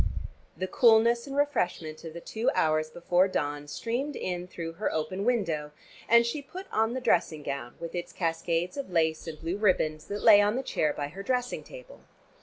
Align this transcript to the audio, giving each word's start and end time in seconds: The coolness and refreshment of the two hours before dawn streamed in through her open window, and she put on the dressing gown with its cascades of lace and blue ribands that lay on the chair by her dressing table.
The 0.57 0.65
coolness 0.65 1.27
and 1.27 1.37
refreshment 1.37 2.03
of 2.03 2.13
the 2.15 2.21
two 2.21 2.49
hours 2.55 2.89
before 2.89 3.27
dawn 3.27 3.67
streamed 3.67 4.15
in 4.15 4.47
through 4.47 4.71
her 4.73 4.91
open 4.91 5.25
window, 5.25 5.73
and 6.09 6.25
she 6.25 6.41
put 6.41 6.65
on 6.71 6.93
the 6.95 6.99
dressing 6.99 7.43
gown 7.43 7.75
with 7.79 7.93
its 7.93 8.11
cascades 8.11 8.77
of 8.77 8.89
lace 8.89 9.27
and 9.27 9.39
blue 9.39 9.57
ribands 9.57 10.05
that 10.07 10.23
lay 10.23 10.41
on 10.41 10.55
the 10.55 10.63
chair 10.63 10.91
by 10.91 11.09
her 11.09 11.21
dressing 11.21 11.61
table. 11.63 11.99